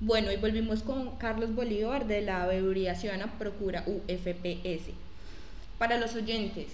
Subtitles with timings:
[0.00, 4.90] Bueno, y volvimos con Carlos Bolívar de la Veeduría Ciudadana Procura UFPS.
[5.78, 6.66] Para los oyentes,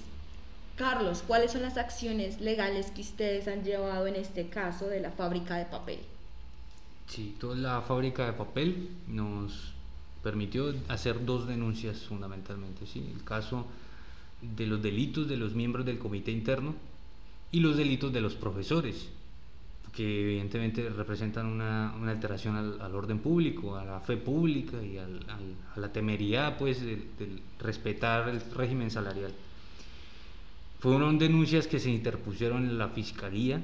[0.74, 5.12] Carlos, ¿cuáles son las acciones legales que ustedes han llevado en este caso de la
[5.12, 6.00] fábrica de papel?
[7.06, 9.72] Sí, toda la fábrica de papel nos
[10.24, 12.86] permitió hacer dos denuncias fundamentalmente.
[12.88, 13.08] ¿sí?
[13.14, 13.66] El caso
[14.40, 16.74] de los delitos de los miembros del comité interno
[17.52, 19.10] y los delitos de los profesores
[19.92, 25.20] que evidentemente representan una, una alteración al, orden público, a la fe pública y al,
[25.28, 26.98] a la temeridad pues, de,
[27.58, 29.32] respetar el régimen salarial.
[30.80, 33.62] Fueron denuncias que se interpusieron en la Fiscalía,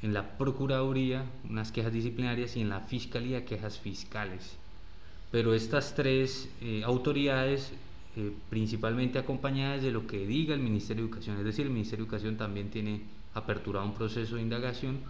[0.00, 4.56] en la Procuraduría, unas quejas disciplinarias y en la Fiscalía quejas fiscales.
[5.32, 7.72] Pero estas tres eh, autoridades,
[8.16, 12.04] eh, principalmente acompañadas de lo que diga el Ministerio de Educación, es decir, el Ministerio
[12.04, 13.02] de Educación también tiene
[13.34, 15.00] aperturado un proceso de indagación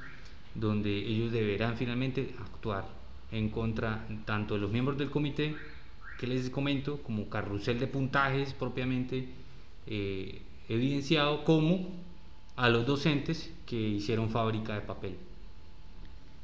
[0.55, 2.87] donde ellos deberán finalmente actuar
[3.30, 5.55] en contra tanto de los miembros del comité
[6.19, 9.28] que les comento, como carrusel de puntajes propiamente
[9.86, 11.89] eh, evidenciado, como
[12.55, 15.17] a los docentes que hicieron fábrica de papel.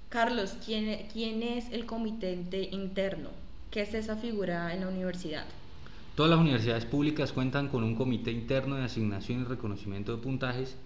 [0.08, 2.32] Carlos, ¿quién, quién es el comité
[2.72, 3.28] interno?
[3.70, 5.44] ¿Qué es esa figura en la universidad?
[6.16, 10.76] Todas las universidades públicas cuentan con un comité interno de asignación y reconocimiento de puntajes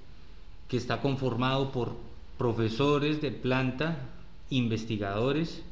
[0.69, 1.97] que está conformado por
[2.43, 4.11] profesores de planta,
[4.51, 5.63] investigadores,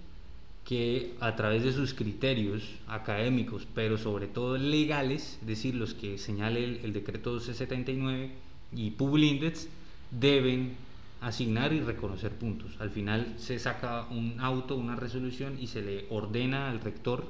[0.65, 6.17] que a través de sus criterios académicos, pero sobre todo legales, es decir, los que
[6.17, 8.31] señale el, decreto 1279
[8.73, 9.67] y Publindex,
[10.13, 10.77] deben
[11.21, 12.77] asignar y reconocer puntos.
[12.79, 17.25] Al final se saca un auto, una resolución y se le ordena al rector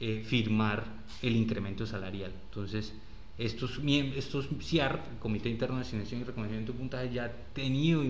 [0.00, 0.82] eh, firmar
[1.22, 2.32] el incremento salarial.
[2.48, 2.92] Entonces,
[3.38, 3.80] estos,
[4.16, 8.02] estos CIAR, Comité Interno de Asignación y Reconocimiento de Puntaje, ya han tenido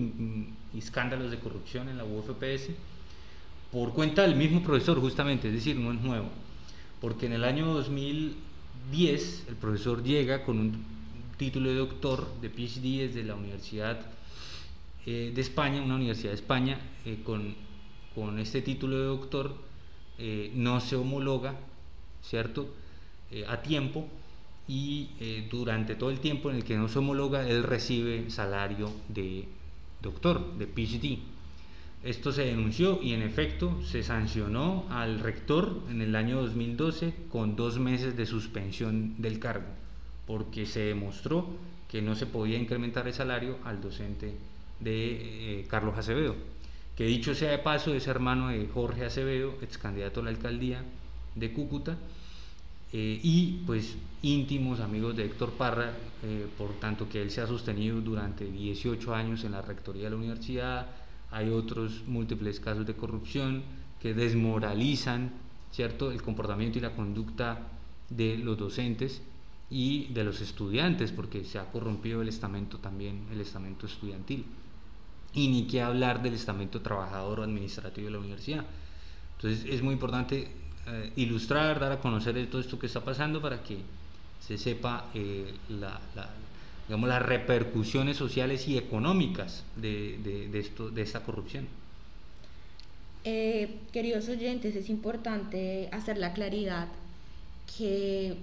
[0.75, 2.71] escándalos de corrupción en la UFPS
[3.71, 6.29] por cuenta del mismo profesor, justamente, es decir, no es nuevo.
[6.99, 10.83] Porque en el año 2010 el profesor llega con un
[11.37, 13.99] título de doctor de PhD desde la Universidad
[15.05, 17.55] eh, de España, una universidad de España, eh, con,
[18.15, 19.55] con, este título de doctor
[20.17, 21.55] eh, no se homologa,
[22.23, 22.73] ¿cierto?,
[23.47, 24.09] a tiempo
[24.69, 28.91] y eh, durante todo el tiempo en el que no se homologa, él recibe salario
[29.07, 29.45] de
[29.99, 31.17] doctor, de PhD.
[32.03, 37.55] Esto se denunció y en efecto se sancionó al rector en el año 2012 con
[37.55, 39.65] dos meses de suspensión del cargo,
[40.27, 41.47] porque se demostró
[41.89, 44.35] que no se podía incrementar el salario al docente
[44.79, 46.35] de eh, Carlos Acevedo,
[46.95, 50.83] que dicho sea de paso es hermano de Jorge Acevedo, ex candidato a la alcaldía
[51.33, 51.97] de Cúcuta,
[52.91, 57.47] eh, y pues íntimos amigos de Héctor Parra, eh, por tanto que él se ha
[57.47, 60.87] sostenido durante 18 años en la rectoría de la universidad,
[61.31, 63.63] hay otros múltiples casos de corrupción
[64.01, 65.31] que desmoralizan
[65.71, 66.11] ¿cierto?
[66.11, 67.67] el comportamiento y la conducta
[68.09, 69.21] de los docentes
[69.69, 74.45] y de los estudiantes, porque se ha corrompido el estamento también, el estamento estudiantil.
[75.33, 78.65] Y ni qué hablar del estamento trabajador o administrativo de la universidad.
[79.35, 80.51] Entonces es muy importante
[80.91, 83.77] eh, ilustrar, dar a conocer todo esto que está pasando para que
[84.45, 85.99] se sepa eh, la,
[86.87, 90.17] digamos, las repercusiones sociales y económicas de,
[90.51, 91.67] de, esto, de esta corrupción.
[93.23, 96.87] Eh, queridos oyentes, es importante hacer la claridad
[97.77, 98.37] que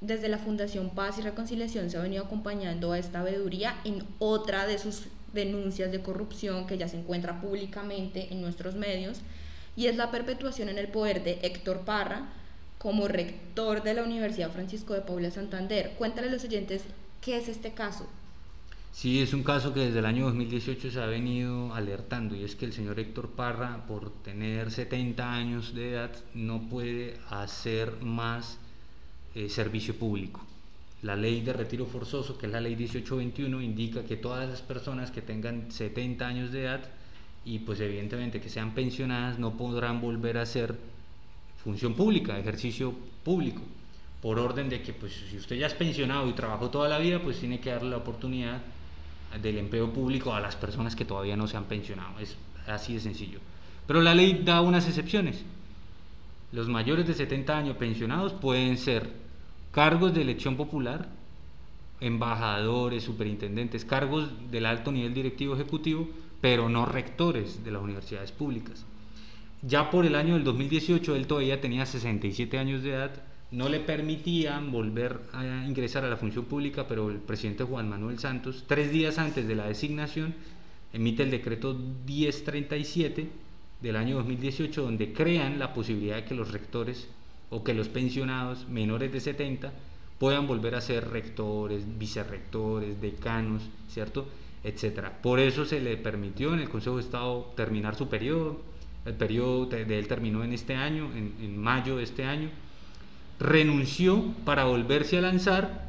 [0.00, 4.66] desde la Fundación Paz y Reconciliación se ha venido acompañando a esta veeduría en otra
[4.66, 9.20] de sus denuncias de corrupción que ya se encuentra públicamente en nuestros medios
[9.80, 12.28] y es la perpetuación en el poder de Héctor Parra
[12.76, 15.94] como rector de la Universidad Francisco de Paula Santander.
[15.96, 16.82] Cuéntale a los oyentes
[17.22, 18.06] qué es este caso.
[18.92, 22.56] Sí, es un caso que desde el año 2018 se ha venido alertando y es
[22.56, 28.58] que el señor Héctor Parra, por tener 70 años de edad, no puede hacer más
[29.34, 30.42] eh, servicio público.
[31.00, 35.10] La ley de retiro forzoso, que es la ley 1821, indica que todas las personas
[35.10, 36.82] que tengan 70 años de edad
[37.44, 40.76] y pues evidentemente que sean pensionadas no podrán volver a hacer
[41.62, 42.94] función pública, ejercicio
[43.24, 43.62] público,
[44.22, 47.20] por orden de que pues si usted ya es pensionado y trabajó toda la vida,
[47.20, 48.60] pues tiene que darle la oportunidad
[49.42, 53.00] del empleo público a las personas que todavía no se han pensionado, es así de
[53.00, 53.38] sencillo.
[53.86, 55.42] Pero la ley da unas excepciones.
[56.52, 59.10] Los mayores de 70 años pensionados pueden ser
[59.72, 61.08] cargos de elección popular,
[62.00, 66.08] embajadores, superintendentes, cargos del alto nivel directivo ejecutivo,
[66.40, 68.84] pero no rectores de las universidades públicas.
[69.62, 73.80] Ya por el año del 2018 él todavía tenía 67 años de edad, no le
[73.80, 78.92] permitían volver a ingresar a la función pública, pero el presidente Juan Manuel Santos, tres
[78.92, 80.34] días antes de la designación,
[80.92, 83.28] emite el decreto 1037
[83.82, 87.08] del año 2018 donde crean la posibilidad de que los rectores
[87.50, 89.72] o que los pensionados menores de 70
[90.18, 94.28] puedan volver a ser rectores, vicerrectores, decanos, ¿cierto?
[94.62, 95.22] Etcétera.
[95.22, 98.60] Por eso se le permitió en el Consejo de Estado terminar su periodo.
[99.06, 102.50] El periodo de, él terminó en este año, en, mayo de este año.
[103.38, 105.88] Renunció para volverse a lanzar,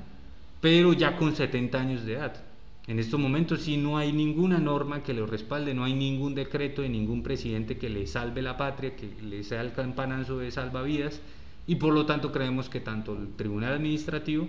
[0.62, 2.44] pero ya con 70 años de edad.
[2.88, 6.82] En estos momentos sí no hay ninguna norma que lo respalde, no hay ningún decreto
[6.82, 11.22] de ningún presidente que le salve la patria, que le sea el campanazo de salvavidas
[11.68, 14.48] y por lo tanto creemos que tanto el Tribunal Administrativo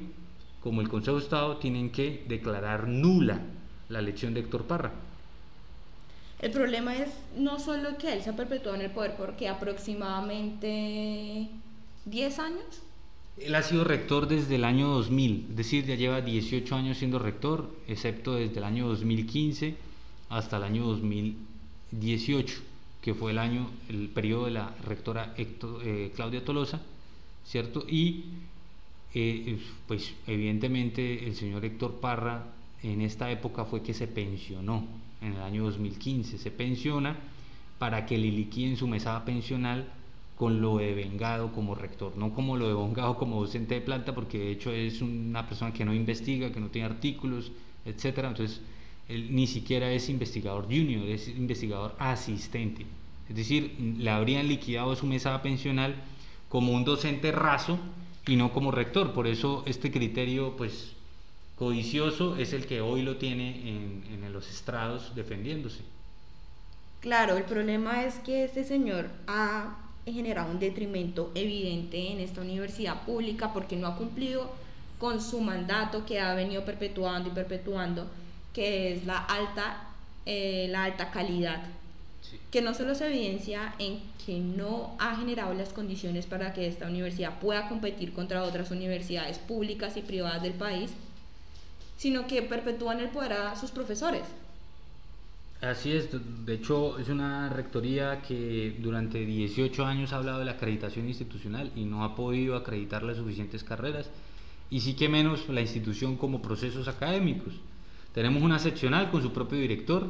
[0.60, 3.42] como el Consejo de Estado tienen que declarar nula
[3.88, 4.92] la elección de Héctor Parra.
[6.40, 11.48] El problema es no solo que él se ha perpetuado en el poder porque aproximadamente
[12.04, 12.82] 10 años
[13.38, 17.18] él ha sido rector desde el año 2000, es decir, ya lleva 18 años siendo
[17.18, 19.74] rector, excepto desde el año 2015
[20.28, 22.60] hasta el año 2018,
[23.00, 26.82] que fue el año, el periodo de la rectora eh, Claudia Tolosa,
[27.46, 27.86] ¿cierto?
[27.88, 28.24] Y
[29.14, 29.58] eh,
[29.88, 32.44] pues evidentemente el señor Héctor Parra
[32.82, 34.84] en esta época fue que se pensionó,
[35.20, 37.16] en el año 2015 se pensiona
[37.78, 39.88] para que le liquiden su mesada pensional
[40.36, 44.14] con lo de Vengado como rector, no como lo de Vengado como docente de planta,
[44.14, 47.52] porque de hecho es una persona que no investiga, que no tiene artículos,
[47.84, 48.28] etcétera.
[48.28, 48.60] Entonces,
[49.08, 52.86] él ni siquiera es investigador junior, es investigador asistente.
[53.28, 55.94] Es decir, le habrían liquidado su mesa pensional
[56.48, 57.78] como un docente raso
[58.26, 59.12] y no como rector.
[59.12, 60.94] Por eso este criterio, pues,
[61.56, 65.80] codicioso es el que hoy lo tiene en, en los estrados defendiéndose.
[67.00, 73.02] Claro, el problema es que este señor ha generado un detrimento evidente en esta universidad
[73.04, 74.50] pública porque no ha cumplido
[74.98, 78.06] con su mandato que ha venido perpetuando y perpetuando,
[78.54, 79.88] que es la alta,
[80.26, 81.64] eh, la alta calidad,
[82.52, 86.86] que no solo se evidencia en que no ha generado las condiciones para que esta
[86.86, 90.92] universidad pueda competir contra otras universidades públicas y privadas del país,
[92.02, 94.22] sino que perpetúan el poder a sus profesores.
[95.60, 100.52] Así es, de hecho es una rectoría que durante 18 años ha hablado de la
[100.58, 104.10] acreditación institucional y no ha podido acreditar las suficientes carreras
[104.68, 107.54] y sí que menos la institución como procesos académicos.
[108.12, 110.04] Tenemos una seccional con su propio director,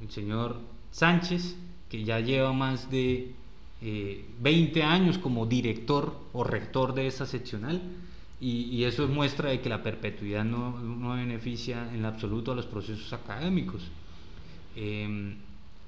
[0.00, 0.60] el señor
[0.92, 1.56] Sánchez,
[1.90, 3.32] que ya lleva más de
[3.80, 7.82] 20 eh, años como director o rector de esa seccional
[8.40, 12.66] y, eso es muestra de que la perpetuidad no, no beneficia en absoluto a los
[12.66, 13.82] procesos académicos.
[14.74, 15.36] Em,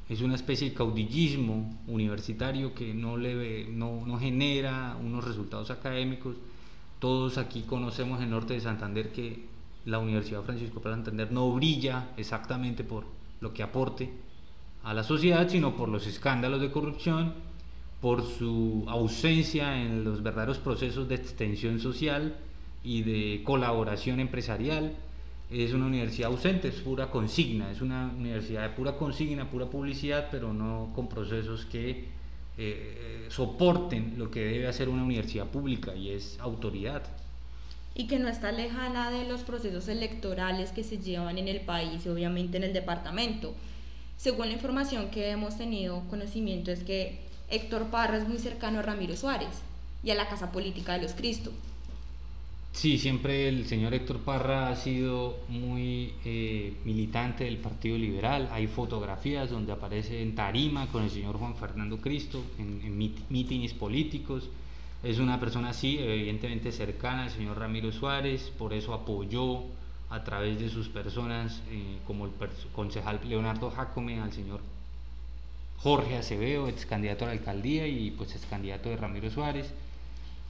[0.09, 6.37] es una especie de caudillismo universitario que no, le, no, no, genera unos resultados académicos.
[6.99, 9.45] Todos aquí conocemos en Norte de Santander que
[9.85, 13.05] la Universidad Francisco de Santander no brilla exactamente por
[13.41, 14.11] lo que aporte
[14.85, 17.35] a la sociedad, sino por los escándalos de corrupción,
[18.01, 22.37] por su ausencia en los verdaderos procesos de extensión social
[22.85, 24.95] y de colaboración empresarial
[25.51, 30.29] es una universidad ausente, es pura consigna, es una universidad de pura consigna, pura publicidad,
[30.31, 32.05] pero no con procesos que
[32.59, 37.03] eh, soporten lo que debe hacer una universidad pública y es autoridad.
[37.95, 42.05] Y que no está lejana de los procesos electorales que se llevan en el país
[42.05, 43.55] y obviamente en el departamento.
[44.19, 48.83] Según la información que hemos tenido conocimiento es que Héctor Parra es muy cercano a
[48.83, 49.63] Ramiro Suárez
[50.03, 51.53] y a la Casa Política de los Cristo.
[52.73, 58.49] Sí, siempre el señor Héctor Parra ha sido muy eh, militante del Partido Liberal.
[58.53, 64.49] Hay fotografías donde aparece en tarima con el señor Juan Fernando Cristo, en, mítines políticos.
[65.03, 69.63] Es una persona, sí, evidentemente cercana al señor Ramiro Suárez, por eso apoyó
[70.11, 72.33] a través de sus personas, eh, como el
[72.73, 74.61] concejal Leonardo Jacome, al señor
[75.83, 79.73] Jorge Acevedo, ex candidato a la alcaldía y pues ex candidato de Ramiro Suárez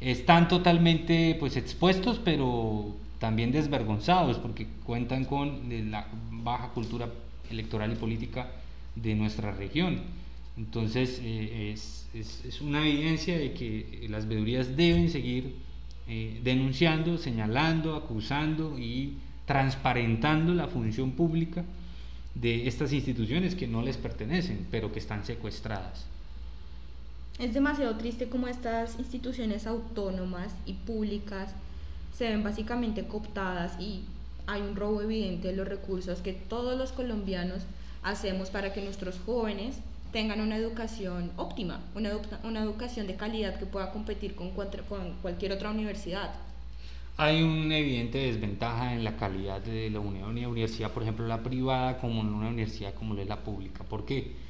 [0.01, 7.09] están totalmente pues expuestos, pero también desvergonzados porque cuentan con la baja cultura
[7.51, 8.49] electoral y política
[8.95, 10.03] de nuestra región.
[10.57, 15.57] Entonces eh, es, es, una evidencia de que las veedurías deben seguir
[16.09, 21.65] eh, denunciando, señalando, acusando y transparentando la función pública
[22.35, 26.05] de estas instituciones que no les pertenecen, pero que están secuestradas.
[27.39, 31.51] Es demasiado triste como estas instituciones autónomas y públicas
[32.13, 34.03] se ven básicamente cooptadas y
[34.49, 37.63] hay un robo evidente de los recursos que todos los colombianos
[38.03, 39.77] hacemos para que nuestros jóvenes
[40.11, 42.11] tengan una educación óptima, una,
[42.43, 46.35] una educación de calidad que pueda competir con, con cualquier otra universidad.
[47.19, 52.23] Hay una evidente desventaja en la calidad de la universidad, por ejemplo, la privada como
[52.23, 53.85] en una universidad como la pública.
[53.85, 54.49] ¿Por qué?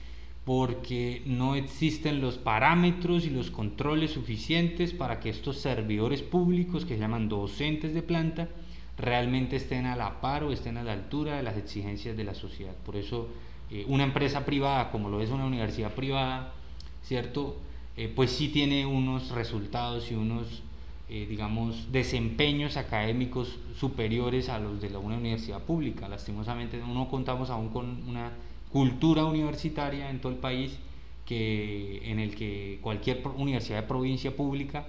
[0.49, 6.95] porque no existen los parámetros y los controles suficientes para que estos servidores públicos que
[6.95, 8.49] se llaman docentes de planta
[8.97, 12.33] realmente estén a la par o estén a la altura de las exigencias de la
[12.33, 12.75] sociedad.
[12.77, 13.29] Por eso
[13.71, 16.55] eh, una empresa privada, como lo es una universidad privada,
[17.03, 17.59] ¿cierto?
[17.99, 20.63] Eh, pues sí tiene unos resultados y unos,
[21.11, 26.07] eh, digamos, desempeños académicos superiores a los de la, una universidad pública.
[26.09, 28.33] Lastimosamente no contamos aún con una
[28.71, 30.79] cultura universitaria en todo el país
[31.25, 34.87] que, en el que cualquier universidad de provincia pública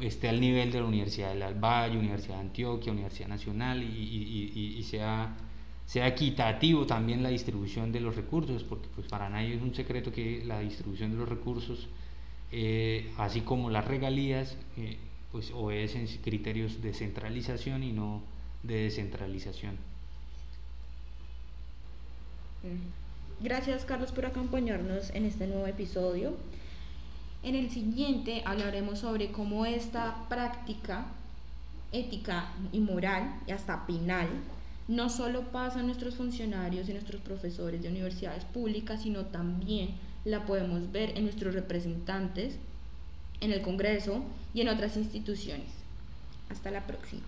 [0.00, 5.36] esté al nivel de la Universidad del Valle, Universidad de Antioquia, Universidad Nacional y, sea,
[5.84, 10.12] sea equitativo también la distribución de los recursos, porque pues para nadie es un secreto
[10.12, 11.88] que la distribución de los recursos,
[12.50, 14.96] eh, así como las regalías, eh,
[15.32, 18.22] pues obedecen criterios de centralización y no
[18.62, 19.76] de descentralización.
[23.40, 26.34] Gracias Carlos por acompañarnos en este nuevo episodio.
[27.42, 31.06] En el siguiente hablaremos sobre cómo esta práctica
[31.90, 34.28] ética y moral y hasta penal
[34.86, 39.90] no solo pasa a nuestros funcionarios y nuestros profesores de universidades públicas, sino también
[40.24, 42.58] la podemos ver en nuestros representantes
[43.42, 44.22] en el Congreso
[44.54, 45.68] y en otras instituciones.
[46.48, 47.22] Hasta la próxima.